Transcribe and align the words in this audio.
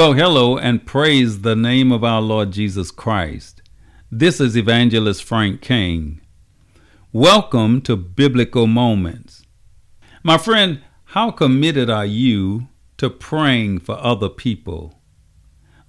Well, 0.00 0.14
hello 0.14 0.56
and 0.56 0.86
praise 0.86 1.42
the 1.42 1.54
name 1.54 1.92
of 1.92 2.02
our 2.02 2.22
Lord 2.22 2.52
Jesus 2.52 2.90
Christ. 2.90 3.60
This 4.10 4.40
is 4.40 4.56
Evangelist 4.56 5.22
Frank 5.22 5.60
King. 5.60 6.22
Welcome 7.12 7.82
to 7.82 7.96
Biblical 7.96 8.66
Moments. 8.66 9.42
My 10.22 10.38
friend, 10.38 10.80
how 11.04 11.30
committed 11.30 11.90
are 11.90 12.06
you 12.06 12.68
to 12.96 13.10
praying 13.10 13.80
for 13.80 13.98
other 13.98 14.30
people? 14.30 15.02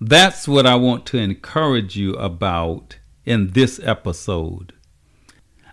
That's 0.01 0.45
what 0.45 0.65
I 0.65 0.75
want 0.75 1.05
to 1.05 1.17
encourage 1.17 1.95
you 1.95 2.13
about 2.15 2.97
in 3.23 3.51
this 3.51 3.79
episode. 3.81 4.73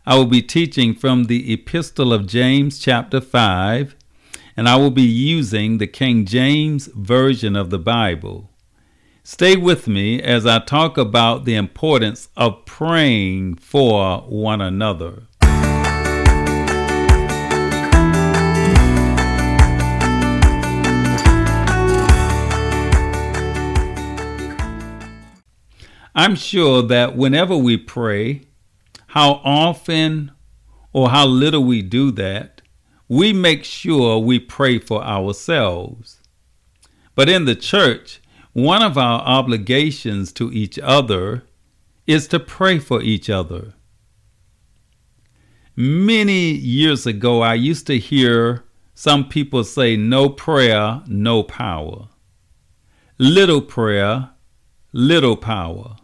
I 0.06 0.14
will 0.14 0.26
be 0.26 0.42
teaching 0.42 0.94
from 0.94 1.24
the 1.24 1.52
Epistle 1.52 2.12
of 2.12 2.28
James, 2.28 2.78
chapter 2.78 3.20
5, 3.20 3.96
and 4.58 4.68
I 4.68 4.74
will 4.74 4.90
be 4.90 5.02
using 5.02 5.78
the 5.78 5.86
King 5.86 6.26
James 6.26 6.88
Version 6.88 7.54
of 7.54 7.70
the 7.70 7.78
Bible. 7.78 8.50
Stay 9.22 9.54
with 9.56 9.86
me 9.86 10.20
as 10.20 10.46
I 10.46 10.58
talk 10.58 10.98
about 10.98 11.44
the 11.44 11.54
importance 11.54 12.28
of 12.36 12.64
praying 12.64 13.54
for 13.54 14.22
one 14.22 14.60
another. 14.60 15.28
I'm 26.16 26.34
sure 26.34 26.82
that 26.82 27.16
whenever 27.16 27.56
we 27.56 27.76
pray, 27.76 28.48
how 29.06 29.40
often 29.44 30.32
or 30.92 31.10
how 31.10 31.26
little 31.26 31.62
we 31.62 31.80
do 31.80 32.10
that, 32.10 32.57
we 33.08 33.32
make 33.32 33.64
sure 33.64 34.18
we 34.18 34.38
pray 34.38 34.78
for 34.78 35.02
ourselves. 35.02 36.20
But 37.14 37.28
in 37.28 37.46
the 37.46 37.56
church, 37.56 38.20
one 38.52 38.82
of 38.82 38.98
our 38.98 39.20
obligations 39.20 40.32
to 40.32 40.52
each 40.52 40.78
other 40.78 41.44
is 42.06 42.28
to 42.28 42.40
pray 42.40 42.78
for 42.78 43.02
each 43.02 43.30
other. 43.30 43.74
Many 45.74 46.50
years 46.50 47.06
ago, 47.06 47.40
I 47.40 47.54
used 47.54 47.86
to 47.86 47.98
hear 47.98 48.64
some 48.94 49.28
people 49.28 49.62
say, 49.62 49.96
No 49.96 50.28
prayer, 50.28 51.02
no 51.06 51.44
power. 51.44 52.08
Little 53.16 53.62
prayer, 53.62 54.30
little 54.92 55.36
power. 55.36 55.96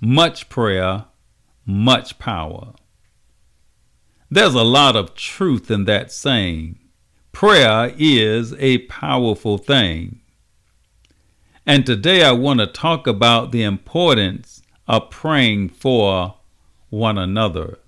Much 0.00 0.48
prayer, 0.48 1.06
much 1.66 2.18
power. 2.18 2.74
There's 4.32 4.54
a 4.54 4.62
lot 4.62 4.96
of 4.96 5.14
truth 5.14 5.70
in 5.70 5.84
that 5.84 6.10
saying. 6.10 6.78
Prayer 7.32 7.92
is 7.98 8.54
a 8.54 8.78
powerful 8.86 9.58
thing. 9.58 10.20
And 11.66 11.84
today 11.84 12.24
I 12.24 12.32
want 12.32 12.60
to 12.60 12.66
talk 12.66 13.06
about 13.06 13.52
the 13.52 13.62
importance 13.62 14.62
of 14.88 15.10
praying 15.10 15.68
for 15.68 16.36
one 16.88 17.18
another. 17.18 17.80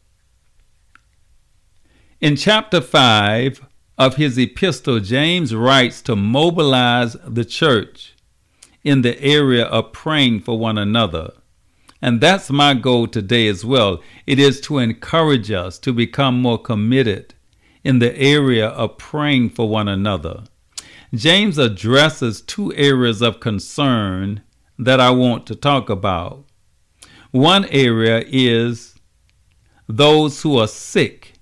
In 2.20 2.36
chapter 2.36 2.82
5 2.82 3.66
of 3.96 4.16
his 4.16 4.36
epistle, 4.36 5.00
James 5.00 5.54
writes 5.54 6.02
to 6.02 6.14
mobilize 6.14 7.16
the 7.26 7.46
church 7.46 8.16
in 8.82 9.00
the 9.00 9.18
area 9.18 9.64
of 9.64 9.92
praying 9.92 10.40
for 10.40 10.58
one 10.58 10.76
another. 10.76 11.32
And 12.04 12.20
that's 12.20 12.50
my 12.50 12.74
goal 12.74 13.06
today 13.06 13.48
as 13.48 13.64
well. 13.64 14.02
It 14.26 14.38
is 14.38 14.60
to 14.62 14.76
encourage 14.76 15.50
us 15.50 15.78
to 15.78 15.90
become 15.90 16.38
more 16.38 16.58
committed 16.58 17.32
in 17.82 17.98
the 17.98 18.14
area 18.18 18.68
of 18.68 18.98
praying 18.98 19.50
for 19.50 19.70
one 19.70 19.88
another. 19.88 20.44
James 21.14 21.56
addresses 21.56 22.42
two 22.42 22.74
areas 22.74 23.22
of 23.22 23.40
concern 23.40 24.42
that 24.78 25.00
I 25.00 25.12
want 25.12 25.46
to 25.46 25.54
talk 25.54 25.88
about. 25.88 26.44
One 27.30 27.64
area 27.70 28.22
is 28.28 28.96
those 29.88 30.42
who 30.42 30.58
are 30.58 30.68
sick. 30.68 31.32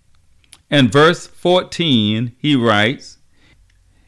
In 0.71 0.89
verse 0.89 1.27
14, 1.27 2.37
he 2.39 2.55
writes, 2.55 3.19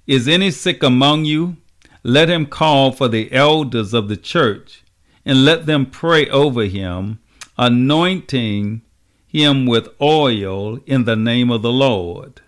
Is 0.06 0.28
any 0.28 0.53
sick 0.53 0.84
among 0.84 1.25
you? 1.25 1.56
Let 2.04 2.31
him 2.31 2.47
call 2.47 2.93
for 2.93 3.09
the 3.09 3.32
elders 3.32 3.93
of 3.93 4.06
the 4.06 4.16
church 4.16 4.83
and 5.24 5.44
let 5.44 5.66
them 5.66 5.86
pray 5.86 6.28
over 6.28 6.64
him, 6.64 7.18
anointing 7.56 8.82
him 9.26 9.66
with 9.66 9.88
oil 10.00 10.78
in 10.86 11.04
the 11.04 11.16
name 11.16 11.50
of 11.50 11.62
the 11.62 11.72
Lord. 11.72 12.40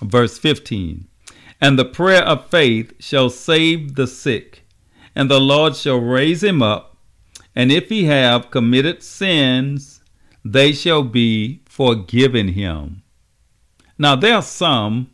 Verse 0.00 0.38
15 0.38 1.08
And 1.60 1.78
the 1.78 1.84
prayer 1.84 2.22
of 2.22 2.48
faith 2.48 2.92
shall 3.00 3.30
save 3.30 3.94
the 3.94 4.06
sick, 4.06 4.64
and 5.14 5.30
the 5.30 5.40
Lord 5.40 5.74
shall 5.74 5.98
raise 5.98 6.42
him 6.44 6.62
up, 6.62 6.96
and 7.54 7.72
if 7.72 7.88
he 7.88 8.04
have 8.04 8.50
committed 8.50 9.02
sins, 9.02 10.02
they 10.44 10.72
shall 10.72 11.02
be 11.02 11.62
forgiven 11.66 12.48
him. 12.48 13.02
Now, 13.98 14.14
there 14.14 14.36
are 14.36 14.42
some 14.42 15.10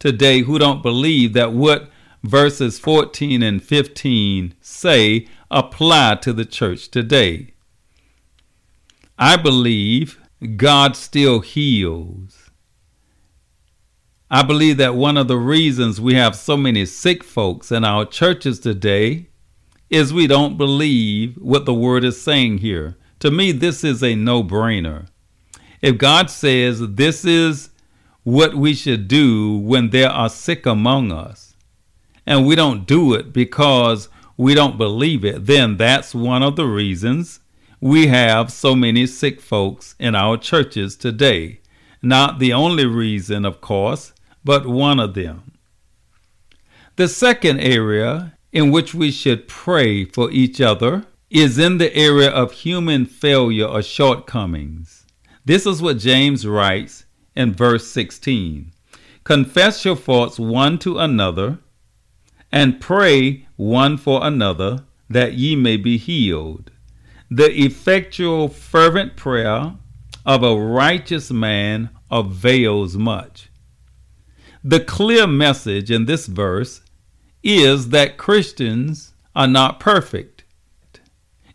today 0.00 0.40
who 0.40 0.58
don't 0.58 0.82
believe 0.82 1.34
that 1.34 1.52
what 1.52 1.88
verses 2.24 2.78
14 2.78 3.42
and 3.42 3.62
15 3.62 4.54
say 4.60 5.28
apply 5.50 6.16
to 6.16 6.32
the 6.32 6.46
church 6.46 6.90
today. 6.90 7.52
I 9.18 9.36
believe 9.36 10.18
God 10.56 10.96
still 10.96 11.40
heals. 11.40 12.50
I 14.30 14.42
believe 14.42 14.78
that 14.78 14.94
one 14.94 15.18
of 15.18 15.28
the 15.28 15.36
reasons 15.36 16.00
we 16.00 16.14
have 16.14 16.34
so 16.34 16.56
many 16.56 16.86
sick 16.86 17.22
folks 17.22 17.70
in 17.70 17.84
our 17.84 18.06
churches 18.06 18.58
today 18.58 19.28
is 19.90 20.12
we 20.12 20.26
don't 20.26 20.56
believe 20.56 21.36
what 21.36 21.66
the 21.66 21.74
word 21.74 22.04
is 22.04 22.20
saying 22.20 22.58
here. 22.58 22.96
To 23.20 23.30
me, 23.30 23.52
this 23.52 23.84
is 23.84 24.02
a 24.02 24.16
no 24.16 24.42
brainer. 24.42 25.06
If 25.82 25.98
God 25.98 26.30
says 26.30 26.80
this 26.80 27.26
is 27.26 27.68
what 28.22 28.54
we 28.54 28.74
should 28.74 29.08
do 29.08 29.58
when 29.58 29.90
there 29.90 30.10
are 30.10 30.30
sick 30.30 30.64
among 30.64 31.12
us, 31.12 31.43
and 32.26 32.46
we 32.46 32.54
don't 32.54 32.86
do 32.86 33.14
it 33.14 33.32
because 33.32 34.08
we 34.36 34.54
don't 34.54 34.78
believe 34.78 35.24
it, 35.24 35.46
then 35.46 35.76
that's 35.76 36.14
one 36.14 36.42
of 36.42 36.56
the 36.56 36.66
reasons 36.66 37.40
we 37.80 38.06
have 38.06 38.50
so 38.50 38.74
many 38.74 39.06
sick 39.06 39.40
folks 39.42 39.94
in 39.98 40.14
our 40.14 40.38
churches 40.38 40.96
today. 40.96 41.60
Not 42.00 42.38
the 42.38 42.52
only 42.52 42.86
reason, 42.86 43.44
of 43.44 43.60
course, 43.60 44.14
but 44.42 44.66
one 44.66 44.98
of 44.98 45.12
them. 45.12 45.52
The 46.96 47.08
second 47.08 47.60
area 47.60 48.38
in 48.52 48.70
which 48.70 48.94
we 48.94 49.10
should 49.10 49.48
pray 49.48 50.04
for 50.04 50.30
each 50.30 50.60
other 50.60 51.04
is 51.28 51.58
in 51.58 51.78
the 51.78 51.94
area 51.94 52.30
of 52.30 52.52
human 52.52 53.04
failure 53.04 53.66
or 53.66 53.82
shortcomings. 53.82 55.04
This 55.44 55.66
is 55.66 55.82
what 55.82 55.98
James 55.98 56.46
writes 56.46 57.04
in 57.36 57.52
verse 57.52 57.86
16 57.88 58.72
Confess 59.24 59.84
your 59.84 59.96
faults 59.96 60.38
one 60.38 60.78
to 60.78 60.98
another 60.98 61.58
and 62.54 62.80
pray 62.80 63.44
one 63.56 63.96
for 63.96 64.24
another 64.24 64.84
that 65.10 65.34
ye 65.34 65.56
may 65.56 65.76
be 65.76 65.98
healed. 65.98 66.70
The 67.28 67.50
effectual, 67.50 68.48
fervent 68.48 69.16
prayer 69.16 69.74
of 70.24 70.44
a 70.44 70.56
righteous 70.56 71.32
man 71.32 71.90
avails 72.12 72.96
much. 72.96 73.50
The 74.62 74.78
clear 74.78 75.26
message 75.26 75.90
in 75.90 76.04
this 76.04 76.26
verse 76.28 76.82
is 77.42 77.88
that 77.88 78.18
Christians 78.18 79.14
are 79.34 79.48
not 79.48 79.80
perfect. 79.80 80.44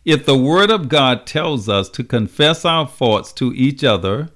If 0.04 0.26
the 0.26 0.36
Word 0.36 0.70
of 0.70 0.90
God 0.90 1.26
tells 1.26 1.66
us 1.66 1.88
to 1.90 2.04
confess 2.04 2.66
our 2.66 2.86
faults 2.86 3.32
to 3.34 3.54
each 3.54 3.82
other 3.82 4.28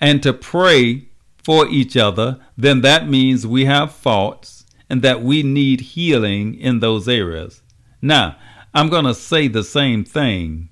and 0.00 0.22
to 0.22 0.32
pray 0.32 1.08
for 1.44 1.68
each 1.68 1.94
other, 1.94 2.40
then 2.56 2.80
that 2.80 3.06
means 3.06 3.46
we 3.46 3.66
have 3.66 3.92
faults 3.92 4.57
and 4.88 5.02
that 5.02 5.22
we 5.22 5.42
need 5.42 5.80
healing 5.80 6.54
in 6.54 6.80
those 6.80 7.08
areas. 7.08 7.62
Now, 8.00 8.36
I'm 8.74 8.88
going 8.88 9.04
to 9.04 9.14
say 9.14 9.48
the 9.48 9.64
same 9.64 10.04
thing 10.04 10.68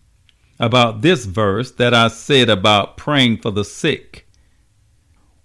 about 0.58 1.02
this 1.02 1.24
verse 1.24 1.70
that 1.72 1.92
I 1.92 2.08
said 2.08 2.48
about 2.48 2.96
praying 2.96 3.38
for 3.38 3.50
the 3.50 3.64
sick. 3.64 4.26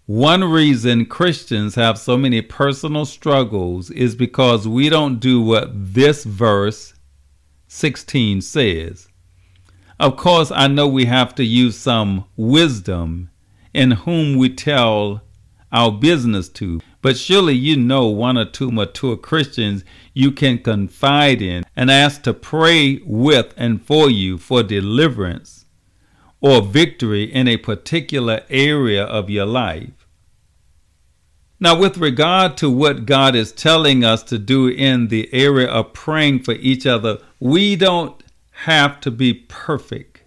One 0.05 0.43
reason 0.43 1.05
Christians 1.05 1.75
have 1.75 1.97
so 1.97 2.17
many 2.17 2.41
personal 2.41 3.05
struggles 3.05 3.89
is 3.91 4.15
because 4.15 4.67
we 4.67 4.89
don't 4.89 5.19
do 5.19 5.41
what 5.41 5.69
this 5.73 6.23
verse 6.23 6.93
16 7.67 8.41
says. 8.41 9.07
Of 9.99 10.17
course, 10.17 10.51
I 10.51 10.67
know 10.67 10.87
we 10.87 11.05
have 11.05 11.35
to 11.35 11.43
use 11.43 11.77
some 11.77 12.25
wisdom 12.35 13.29
in 13.73 13.91
whom 13.91 14.37
we 14.37 14.49
tell 14.49 15.21
our 15.71 15.91
business 15.91 16.49
to. 16.49 16.81
But 17.01 17.17
surely 17.17 17.53
you 17.53 17.75
know 17.75 18.07
one 18.07 18.37
or 18.37 18.45
two 18.45 18.71
mature 18.71 19.17
Christians 19.17 19.83
you 20.13 20.31
can 20.31 20.59
confide 20.59 21.41
in 21.41 21.63
and 21.75 21.89
ask 21.89 22.23
to 22.23 22.33
pray 22.33 23.01
with 23.05 23.53
and 23.57 23.81
for 23.81 24.09
you 24.09 24.37
for 24.37 24.63
deliverance 24.63 25.65
or 26.41 26.61
victory 26.61 27.23
in 27.23 27.47
a 27.47 27.57
particular 27.57 28.41
area 28.49 29.03
of 29.03 29.29
your 29.29 29.45
life. 29.45 30.07
Now, 31.59 31.77
with 31.77 31.99
regard 31.99 32.57
to 32.57 32.71
what 32.71 33.05
God 33.05 33.35
is 33.35 33.51
telling 33.51 34.03
us 34.03 34.23
to 34.23 34.39
do 34.39 34.67
in 34.67 35.09
the 35.09 35.31
area 35.31 35.67
of 35.67 35.93
praying 35.93 36.39
for 36.39 36.53
each 36.53 36.87
other, 36.87 37.19
we 37.39 37.75
don't 37.75 38.21
have 38.63 38.99
to 39.01 39.11
be 39.11 39.33
perfect. 39.33 40.23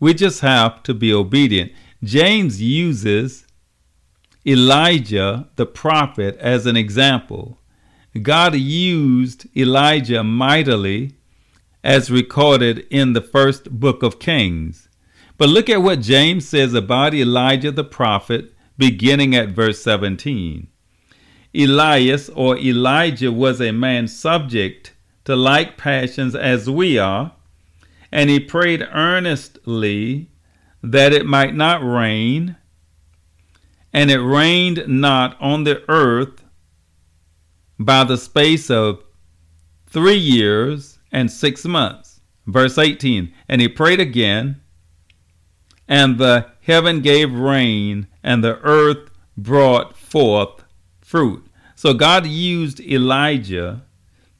We 0.00 0.14
just 0.14 0.40
have 0.40 0.82
to 0.84 0.94
be 0.94 1.12
obedient. 1.12 1.72
James 2.02 2.62
uses 2.62 3.43
Elijah 4.46 5.48
the 5.56 5.66
prophet 5.66 6.36
as 6.38 6.66
an 6.66 6.76
example. 6.76 7.58
God 8.20 8.54
used 8.54 9.46
Elijah 9.56 10.22
mightily 10.22 11.16
as 11.82 12.10
recorded 12.10 12.86
in 12.90 13.12
the 13.12 13.20
first 13.20 13.78
book 13.80 14.02
of 14.02 14.18
Kings. 14.18 14.88
But 15.36 15.48
look 15.48 15.68
at 15.68 15.82
what 15.82 16.00
James 16.00 16.46
says 16.48 16.74
about 16.74 17.14
Elijah 17.14 17.72
the 17.72 17.84
prophet 17.84 18.52
beginning 18.78 19.34
at 19.34 19.50
verse 19.50 19.82
17. 19.82 20.68
Elias 21.54 22.28
or 22.30 22.58
Elijah 22.58 23.32
was 23.32 23.60
a 23.60 23.72
man 23.72 24.08
subject 24.08 24.92
to 25.24 25.36
like 25.36 25.76
passions 25.76 26.34
as 26.34 26.68
we 26.68 26.98
are, 26.98 27.32
and 28.12 28.28
he 28.28 28.40
prayed 28.40 28.86
earnestly 28.92 30.30
that 30.82 31.12
it 31.12 31.26
might 31.26 31.54
not 31.54 31.82
rain, 31.82 32.56
and 33.94 34.10
it 34.10 34.20
rained 34.20 34.84
not 34.88 35.40
on 35.40 35.62
the 35.62 35.88
earth 35.88 36.42
by 37.78 38.02
the 38.02 38.18
space 38.18 38.68
of 38.68 39.04
three 39.86 40.16
years 40.16 40.98
and 41.12 41.30
six 41.30 41.64
months. 41.64 42.20
Verse 42.46 42.76
18 42.76 43.32
And 43.48 43.60
he 43.60 43.68
prayed 43.68 44.00
again, 44.00 44.60
and 45.86 46.18
the 46.18 46.50
heaven 46.62 47.00
gave 47.00 47.32
rain, 47.32 48.08
and 48.22 48.42
the 48.42 48.58
earth 48.62 49.10
brought 49.36 49.96
forth 49.96 50.64
fruit. 51.00 51.46
So 51.76 51.94
God 51.94 52.26
used 52.26 52.80
Elijah 52.80 53.84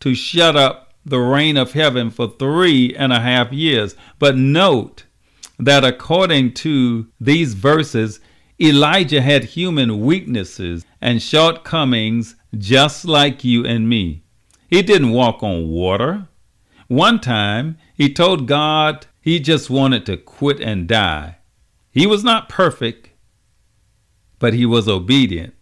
to 0.00 0.15
shut 0.15 0.57
up 0.57 0.95
the 1.07 1.21
rain 1.21 1.57
of 1.57 1.73
heaven 1.73 2.11
for 2.11 2.29
three 2.29 2.95
and 2.97 3.12
a 3.12 3.21
half 3.21 3.53
years. 3.53 3.95
But 4.19 4.37
note 4.37 5.05
that 5.59 5.85
according 5.85 6.55
to 6.55 7.07
these 7.21 7.55
verses, 7.55 8.21
Elijah 8.61 9.21
had 9.21 9.45
human 9.45 10.01
weaknesses 10.01 10.85
and 11.01 11.21
shortcomings 11.21 12.37
just 12.56 13.05
like 13.05 13.43
you 13.43 13.67
and 13.67 13.89
me. 13.89 14.23
He 14.69 14.81
didn't 14.83 15.11
walk 15.11 15.43
on 15.43 15.69
water. 15.69 16.29
One 16.87 17.21
time, 17.21 17.79
he 17.95 18.12
told 18.12 18.47
God 18.47 19.06
he 19.21 19.41
just 19.41 19.71
wanted 19.71 20.06
to 20.06 20.17
quit 20.17 20.61
and 20.61 20.87
die. 20.87 21.39
He 21.91 22.06
was 22.06 22.23
not 22.23 22.49
perfect, 22.49 23.11
but 24.39 24.55
he 24.55 24.67
was 24.67 24.89
obedient. 24.89 25.55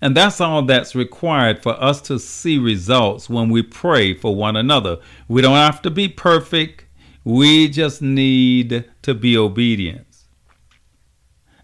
And 0.00 0.16
that's 0.16 0.40
all 0.40 0.62
that's 0.62 0.94
required 0.94 1.62
for 1.62 1.80
us 1.80 2.00
to 2.02 2.18
see 2.18 2.58
results 2.58 3.28
when 3.28 3.50
we 3.50 3.62
pray 3.62 4.14
for 4.14 4.34
one 4.34 4.56
another. 4.56 4.98
We 5.28 5.42
don't 5.42 5.56
have 5.56 5.82
to 5.82 5.90
be 5.90 6.08
perfect. 6.08 6.86
We 7.22 7.68
just 7.68 8.00
need 8.00 8.90
to 9.02 9.14
be 9.14 9.36
obedient. 9.36 10.09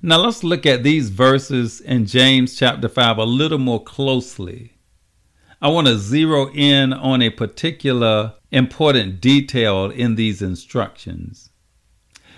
Now 0.02 0.18
let's 0.18 0.44
look 0.44 0.66
at 0.66 0.82
these 0.82 1.08
verses 1.08 1.80
in 1.80 2.04
James 2.04 2.54
chapter 2.54 2.88
5 2.88 3.16
a 3.16 3.24
little 3.24 3.58
more 3.58 3.82
closely. 3.82 4.74
I 5.62 5.68
want 5.68 5.86
to 5.86 5.96
zero 5.96 6.50
in 6.52 6.92
on 6.92 7.22
a 7.22 7.30
particular 7.30 8.34
important 8.50 9.22
detail 9.22 9.90
in 9.90 10.14
these 10.14 10.42
instructions. 10.42 11.50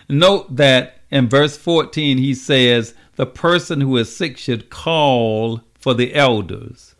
Note 0.08 0.54
that 0.54 1.00
in 1.10 1.28
verse 1.28 1.56
14 1.56 2.18
he 2.18 2.32
says, 2.32 2.94
The 3.16 3.26
person 3.26 3.80
who 3.80 3.96
is 3.96 4.16
sick 4.16 4.38
should 4.38 4.70
call 4.70 5.62
for 5.74 5.94
the 5.94 6.14
elders. 6.14 6.94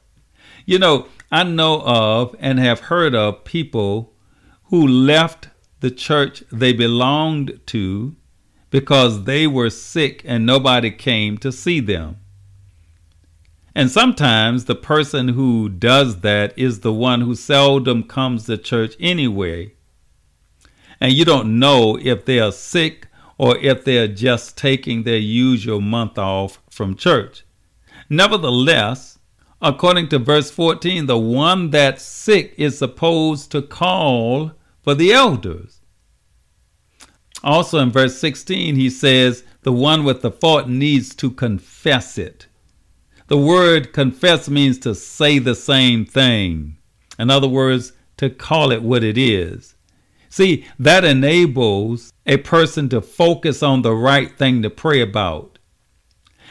You 0.66 0.80
know, 0.80 1.06
I 1.30 1.44
know 1.44 1.82
of 1.82 2.34
and 2.40 2.58
have 2.58 2.80
heard 2.80 3.14
of 3.14 3.44
people 3.44 4.12
who 4.64 4.86
left 4.86 5.48
the 5.80 5.90
church 5.92 6.42
they 6.50 6.72
belonged 6.72 7.60
to 7.66 8.16
because 8.70 9.24
they 9.24 9.46
were 9.46 9.70
sick 9.70 10.22
and 10.24 10.44
nobody 10.44 10.90
came 10.90 11.38
to 11.38 11.50
see 11.50 11.80
them. 11.80 12.18
And 13.74 13.90
sometimes 13.90 14.64
the 14.64 14.74
person 14.74 15.28
who 15.28 15.68
does 15.68 16.20
that 16.20 16.52
is 16.58 16.80
the 16.80 16.92
one 16.92 17.20
who 17.20 17.34
seldom 17.34 18.02
comes 18.02 18.46
to 18.46 18.58
church 18.58 18.94
anyway. 18.98 19.72
And 21.00 21.12
you 21.12 21.24
don't 21.24 21.60
know 21.60 21.96
if 22.02 22.24
they 22.24 22.40
are 22.40 22.50
sick 22.50 23.06
or 23.38 23.56
if 23.58 23.84
they're 23.84 24.08
just 24.08 24.56
taking 24.56 25.04
their 25.04 25.18
usual 25.18 25.80
month 25.80 26.18
off 26.18 26.60
from 26.68 26.96
church. 26.96 27.44
Nevertheless, 28.10 29.18
according 29.62 30.08
to 30.08 30.18
verse 30.18 30.50
14, 30.50 31.06
the 31.06 31.18
one 31.18 31.70
that's 31.70 32.02
sick 32.02 32.54
is 32.56 32.78
supposed 32.78 33.52
to 33.52 33.62
call 33.62 34.52
for 34.82 34.94
the 34.94 35.12
elders. 35.12 35.77
Also 37.42 37.78
in 37.78 37.90
verse 37.90 38.18
16, 38.18 38.74
he 38.74 38.90
says, 38.90 39.44
the 39.62 39.72
one 39.72 40.04
with 40.04 40.22
the 40.22 40.30
fault 40.30 40.68
needs 40.68 41.14
to 41.16 41.30
confess 41.30 42.18
it. 42.18 42.46
The 43.28 43.38
word 43.38 43.92
confess 43.92 44.48
means 44.48 44.78
to 44.80 44.94
say 44.94 45.38
the 45.38 45.54
same 45.54 46.04
thing. 46.06 46.78
In 47.18 47.30
other 47.30 47.48
words, 47.48 47.92
to 48.16 48.30
call 48.30 48.72
it 48.72 48.82
what 48.82 49.04
it 49.04 49.18
is. 49.18 49.76
See, 50.30 50.66
that 50.78 51.04
enables 51.04 52.12
a 52.26 52.38
person 52.38 52.88
to 52.90 53.00
focus 53.00 53.62
on 53.62 53.82
the 53.82 53.94
right 53.94 54.36
thing 54.36 54.62
to 54.62 54.70
pray 54.70 55.00
about. 55.00 55.58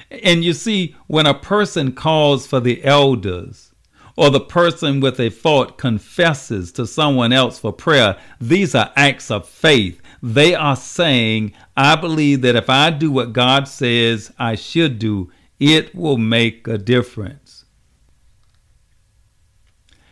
And 0.10 0.44
you 0.44 0.54
see, 0.54 0.95
when 1.07 1.25
a 1.25 1.33
person 1.33 1.94
calls 1.94 2.48
for 2.48 2.60
the 2.60 2.83
elders, 2.83 3.72
or 4.18 4.31
the 4.31 4.42
person 4.42 5.00
with 5.00 5.19
a 5.19 5.30
fault 5.30 5.78
confesses 5.78 6.72
to 6.74 6.88
someone 6.88 7.31
else 7.31 7.60
for 7.60 7.72
prayer, 7.72 8.18
these 8.42 8.75
are 8.75 8.92
acts 8.96 9.31
of 9.31 9.48
faith. 9.48 10.02
They 10.22 10.56
are 10.56 10.75
saying, 10.75 11.54
I 11.78 11.96
believe 11.96 12.42
that 12.42 12.56
if 12.56 12.69
I 12.69 12.90
do 12.90 13.12
what 13.12 13.31
God 13.31 13.68
says 13.68 14.34
I 14.40 14.56
should 14.56 14.98
do, 14.98 15.31
it 15.60 15.96
will 15.96 16.18
make 16.18 16.68
a 16.68 16.80
difference. 16.80 17.66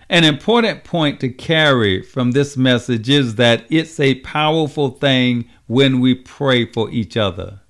An 0.08 0.24
important 0.24 0.84
point 0.84 1.20
to 1.22 1.30
carry 1.30 2.04
from 2.04 2.32
this 2.32 2.56
message 2.56 3.10
is 3.10 3.36
that 3.36 3.66
it's 3.72 4.00
a 4.00 4.20
powerful 4.22 4.92
thing 4.92 5.50
when 5.66 6.00
we 6.00 6.14
pray 6.14 6.66
for 6.66 6.92
each 6.92 7.18
other. 7.18 7.62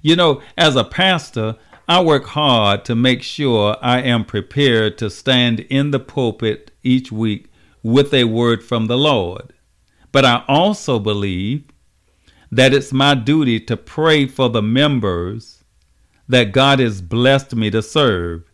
You 0.00 0.16
know, 0.16 0.42
as 0.58 0.74
a 0.74 0.82
pastor, 0.82 1.56
I 1.88 2.00
work 2.00 2.26
hard 2.26 2.84
to 2.84 2.94
make 2.94 3.22
sure 3.22 3.76
I 3.82 4.00
am 4.00 4.24
prepared 4.24 4.96
to 4.98 5.10
stand 5.10 5.60
in 5.60 5.90
the 5.90 5.98
pulpit 5.98 6.70
each 6.82 7.10
week 7.10 7.50
with 7.82 8.14
a 8.14 8.24
word 8.24 8.62
from 8.62 8.86
the 8.86 8.96
Lord. 8.96 9.52
But 10.12 10.24
I 10.24 10.44
also 10.46 10.98
believe 11.00 11.64
that 12.52 12.72
it's 12.72 12.92
my 12.92 13.14
duty 13.14 13.58
to 13.60 13.76
pray 13.76 14.26
for 14.26 14.48
the 14.48 14.62
members 14.62 15.64
that 16.28 16.52
God 16.52 16.78
has 16.78 17.02
blessed 17.02 17.56
me 17.56 17.70
to 17.70 17.82
serve. 17.82 18.44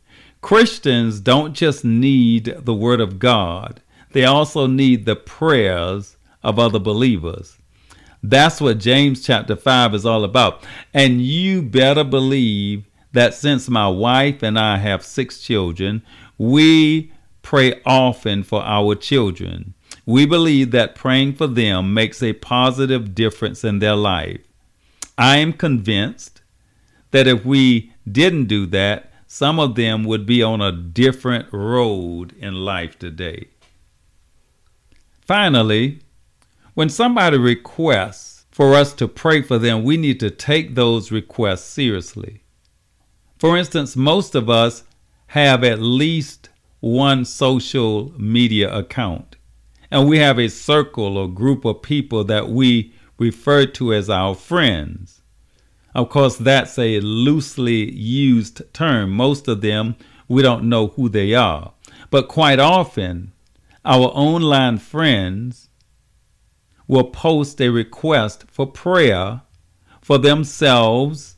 Christians 0.40 1.20
don't 1.20 1.52
just 1.52 1.84
need 1.84 2.54
the 2.60 2.74
Word 2.74 3.00
of 3.00 3.18
God, 3.18 3.82
they 4.12 4.24
also 4.24 4.66
need 4.66 5.04
the 5.04 5.16
prayers 5.16 6.16
of 6.42 6.58
other 6.58 6.78
believers. 6.78 7.58
That's 8.22 8.60
what 8.60 8.78
James 8.78 9.24
chapter 9.24 9.54
5 9.54 9.94
is 9.94 10.06
all 10.06 10.24
about. 10.24 10.64
And 10.94 11.20
you 11.20 11.62
better 11.62 12.04
believe 12.04 12.87
that 13.12 13.34
since 13.34 13.68
my 13.68 13.88
wife 13.88 14.42
and 14.42 14.58
I 14.58 14.78
have 14.78 15.04
six 15.04 15.40
children, 15.40 16.02
we 16.36 17.12
pray 17.42 17.80
often 17.84 18.42
for 18.42 18.62
our 18.62 18.94
children. 18.94 19.74
We 20.04 20.26
believe 20.26 20.70
that 20.72 20.94
praying 20.94 21.34
for 21.34 21.46
them 21.46 21.94
makes 21.94 22.22
a 22.22 22.32
positive 22.34 23.14
difference 23.14 23.64
in 23.64 23.78
their 23.78 23.96
life. 23.96 24.40
I 25.16 25.38
am 25.38 25.52
convinced 25.52 26.42
that 27.10 27.26
if 27.26 27.44
we 27.44 27.92
didn't 28.10 28.46
do 28.46 28.66
that, 28.66 29.12
some 29.26 29.58
of 29.58 29.74
them 29.74 30.04
would 30.04 30.24
be 30.24 30.42
on 30.42 30.60
a 30.60 30.72
different 30.72 31.52
road 31.52 32.34
in 32.38 32.54
life 32.54 32.98
today. 32.98 33.48
Finally, 35.26 36.00
when 36.74 36.88
somebody 36.88 37.36
requests 37.36 38.46
for 38.50 38.74
us 38.74 38.94
to 38.94 39.06
pray 39.06 39.42
for 39.42 39.58
them, 39.58 39.84
we 39.84 39.96
need 39.96 40.18
to 40.20 40.30
take 40.30 40.74
those 40.74 41.12
requests 41.12 41.64
seriously. 41.64 42.42
For 43.38 43.56
instance, 43.56 43.94
most 43.94 44.34
of 44.34 44.50
us 44.50 44.82
have 45.28 45.62
at 45.62 45.80
least 45.80 46.48
one 46.80 47.24
social 47.24 48.12
media 48.18 48.74
account, 48.74 49.36
and 49.90 50.08
we 50.08 50.18
have 50.18 50.38
a 50.38 50.48
circle 50.48 51.16
or 51.16 51.28
group 51.28 51.64
of 51.64 51.82
people 51.82 52.24
that 52.24 52.48
we 52.48 52.92
refer 53.16 53.66
to 53.66 53.94
as 53.94 54.10
our 54.10 54.34
friends. 54.34 55.22
Of 55.94 56.10
course, 56.10 56.36
that's 56.36 56.78
a 56.78 57.00
loosely 57.00 57.92
used 57.92 58.62
term. 58.74 59.10
Most 59.10 59.48
of 59.48 59.60
them, 59.60 59.96
we 60.28 60.42
don't 60.42 60.68
know 60.68 60.88
who 60.88 61.08
they 61.08 61.34
are. 61.34 61.72
But 62.10 62.28
quite 62.28 62.58
often, 62.58 63.32
our 63.84 64.08
online 64.08 64.78
friends 64.78 65.68
will 66.86 67.04
post 67.04 67.60
a 67.60 67.68
request 67.70 68.44
for 68.48 68.66
prayer 68.66 69.42
for 70.00 70.18
themselves 70.18 71.37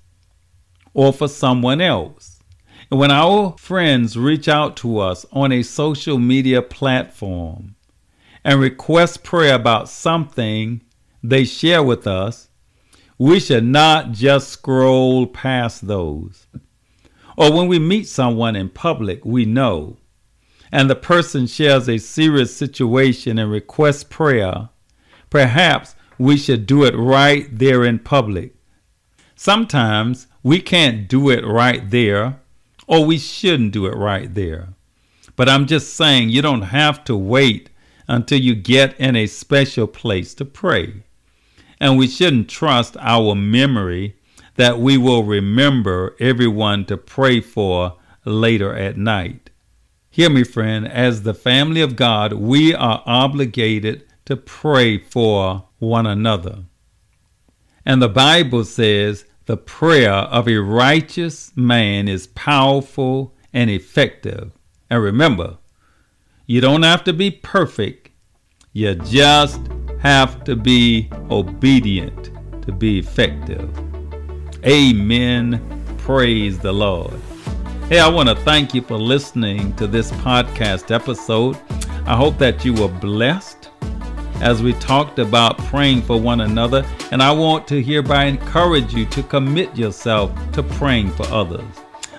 or 0.95 1.13
for 1.13 1.29
someone 1.29 1.81
else. 1.81 2.41
And 2.91 2.99
when 2.99 3.11
our 3.11 3.57
friends 3.59 4.17
reach 4.17 4.49
out 4.49 4.77
to 4.79 4.99
us 4.99 5.25
on 5.33 5.53
a 5.53 5.63
social 5.63 6.19
media 6.19 6.61
platform 6.61 7.77
and 8.45 8.61
request 8.61 9.23
prayer 9.23 9.55
about 9.55 9.89
something 9.89 10.83
they 11.23 11.45
share 11.45 11.83
with 11.83 12.07
us, 12.07 12.49
we 13.19 13.39
should 13.39 13.65
not 13.65 14.13
just 14.13 14.49
scroll 14.49 15.27
past 15.27 15.87
those. 15.87 16.47
Or 17.37 17.53
when 17.53 17.69
we 17.69 17.79
meet 17.79 18.09
someone 18.09 18.57
in 18.57 18.71
public 18.71 19.25
we 19.25 19.45
know, 19.45 19.99
and 20.73 20.89
the 20.89 20.97
person 20.97 21.47
shares 21.47 21.89
a 21.89 21.99
serious 21.99 22.55
situation 22.57 23.39
and 23.39 23.51
requests 23.51 24.05
prayer, 24.05 24.71
perhaps 25.29 25.95
we 26.19 26.37
should 26.37 26.67
do 26.67 26.85
it 26.85 26.95
right 26.97 27.47
there 27.51 27.85
in 27.85 27.99
public. 27.99 28.55
Sometimes 29.43 30.27
we 30.43 30.61
can't 30.61 31.09
do 31.09 31.31
it 31.31 31.47
right 31.47 31.89
there, 31.89 32.41
or 32.87 33.07
we 33.07 33.17
shouldn't 33.17 33.73
do 33.73 33.87
it 33.87 33.97
right 33.97 34.35
there. 34.35 34.75
But 35.35 35.49
I'm 35.49 35.67
just 35.67 35.95
saying 35.95 36.29
you 36.29 36.43
don't 36.43 36.77
have 36.77 37.03
to 37.05 37.17
wait 37.17 37.71
until 38.07 38.39
you 38.39 38.55
get 38.55 39.01
in 39.01 39.17
a 39.17 39.27
special 39.27 39.87
place 39.87 40.35
to 40.35 40.45
pray 40.45 41.05
and 41.81 41.97
we 41.97 42.07
shouldn't 42.07 42.51
trust 42.51 42.97
our 43.01 43.35
memory 43.35 44.15
that 44.57 44.79
we 44.79 44.99
will 44.99 45.25
remember 45.25 46.15
everyone 46.21 46.85
to 46.85 46.99
pray 46.99 47.41
for 47.41 47.97
later 48.27 48.77
at 48.77 48.99
night. 48.99 49.49
Hear 50.11 50.29
me, 50.29 50.45
friend, 50.45 50.87
as 50.87 51.23
the 51.23 51.33
family 51.33 51.81
of 51.81 51.97
God, 51.97 52.35
we 52.35 52.75
are 52.75 53.03
obligated 53.07 54.05
to 54.27 54.37
pray 54.37 54.99
for 54.99 55.65
one 55.79 56.05
another. 56.05 56.65
And 57.87 58.03
the 58.03 58.09
Bible 58.09 58.65
says 58.65 59.25
the 59.51 59.57
prayer 59.57 60.13
of 60.13 60.47
a 60.47 60.59
righteous 60.59 61.51
man 61.57 62.07
is 62.07 62.29
powerful 62.29 63.35
and 63.53 63.69
effective. 63.69 64.53
And 64.89 65.03
remember, 65.03 65.59
you 66.47 66.61
don't 66.61 66.85
have 66.85 67.03
to 67.03 67.13
be 67.13 67.33
perfect, 67.33 68.11
you 68.73 68.95
just 68.95 69.61
have 69.99 70.45
to 70.45 70.55
be 70.55 71.11
obedient 71.33 72.31
to 72.63 72.71
be 72.71 73.01
effective. 73.01 73.69
Amen. 74.65 75.61
Praise 75.99 76.61
the 76.61 76.71
Lord. 76.71 77.21
Hey, 77.89 77.99
I 77.99 78.07
want 78.07 78.29
to 78.29 78.37
thank 78.37 78.73
you 78.73 78.83
for 78.83 78.99
listening 78.99 79.75
to 79.75 79.89
this 79.89 80.13
podcast 80.13 80.95
episode. 80.95 81.59
I 82.07 82.15
hope 82.15 82.39
that 82.39 82.65
you 82.65 82.73
were 82.73 82.87
blessed 82.87 83.60
as 84.41 84.63
we 84.63 84.73
talked 84.75 85.19
about 85.19 85.59
praying 85.59 86.03
for 86.03 86.21
one 86.21 86.41
another, 86.41 86.85
and 87.13 87.23
I 87.23 87.31
want 87.33 87.67
to 87.69 87.83
hereby 87.83 88.25
encourage 88.25 88.95
you 88.95 89.07
to 89.07 89.23
commit 89.23 89.77
yourself 89.77 90.33
to 90.53 90.63
praying 90.63 91.11
for 91.13 91.27
others. 91.27 91.65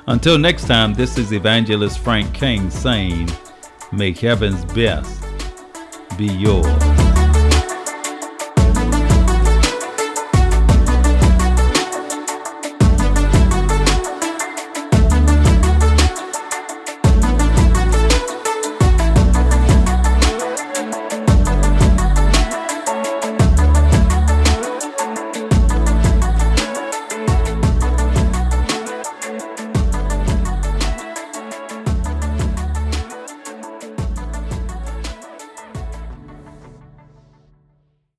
Until 0.07 0.37
next 0.37 0.67
time, 0.67 0.93
this 0.93 1.17
is 1.17 1.31
Evangelist 1.31 1.99
Frank 1.99 2.33
King 2.33 2.69
saying, 2.69 3.29
May 3.91 4.13
heaven's 4.13 4.65
best 4.65 5.23
be 6.17 6.25
yours. 6.25 6.90